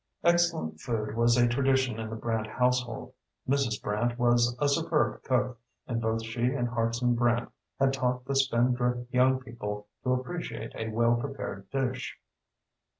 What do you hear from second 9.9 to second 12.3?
to appreciate a well prepared dish.